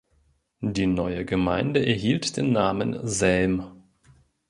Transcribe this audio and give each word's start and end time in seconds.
Die 0.65 0.87
neue 0.87 1.25
Gemeinde 1.25 1.85
erhielt 1.85 2.35
den 2.35 2.51
Namen 2.51 3.05
Selm. 3.07 3.83